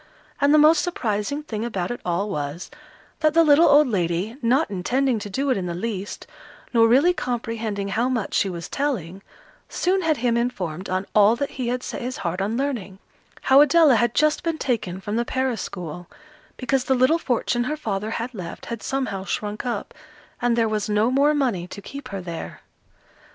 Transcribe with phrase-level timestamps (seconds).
[0.39, 2.71] And the most surprising thing about it all was,
[3.19, 6.25] that the little old lady, not intending to do it in the least,
[6.73, 9.21] nor really comprehending how much she was telling,
[9.69, 12.97] soon had him informed on all that he had set his heart on learning
[13.41, 16.07] how Adela had just been taken from the Paris school,
[16.57, 19.93] because the little fortune her father had left, had somehow shrunk up,
[20.41, 22.61] and there was no more money to keep her there.